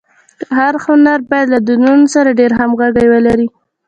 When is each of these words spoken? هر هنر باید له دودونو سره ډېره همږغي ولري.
هر 0.57 0.73
هنر 0.85 1.19
باید 1.29 1.47
له 1.53 1.59
دودونو 1.67 2.05
سره 2.15 2.37
ډېره 2.39 2.53
همږغي 2.61 3.05
ولري. 3.09 3.47